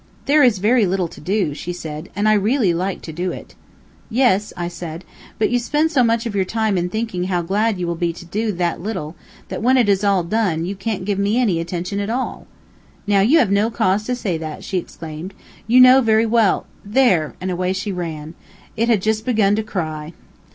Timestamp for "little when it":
8.81-9.87